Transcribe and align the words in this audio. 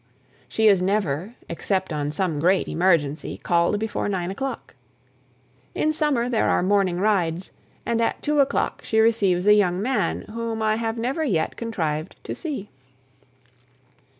She 0.47 0.67
is 0.67 0.81
never, 0.81 1.35
except 1.47 1.93
on 1.93 2.09
some 2.09 2.39
great 2.39 2.67
emergency, 2.67 3.37
called 3.37 3.77
before 3.77 4.09
nine 4.09 4.31
o'clock. 4.31 4.73
In 5.75 5.93
summer 5.93 6.27
there 6.27 6.49
are 6.49 6.63
morning 6.63 6.99
rides, 6.99 7.51
and 7.85 8.01
at 8.01 8.19
two 8.23 8.39
o'clock 8.39 8.81
she 8.83 8.99
receives 8.99 9.45
a 9.45 9.53
young 9.53 9.79
man 9.79 10.23
whom 10.23 10.59
I 10.63 10.77
have 10.77 10.97
never 10.97 11.23
yet 11.23 11.55
contrived 11.55 12.15
to 12.23 12.33
see. 12.33 12.71